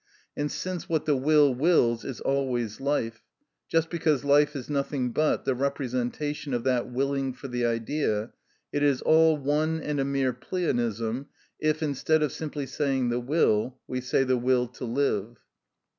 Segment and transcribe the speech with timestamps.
[0.35, 3.21] And since what the will wills is always life,
[3.69, 8.31] just because life is nothing but the representation of that willing for the idea,
[8.73, 11.27] it is all one and a mere pleonism
[11.59, 15.37] if, instead of simply saying "the will," we say "the will to live."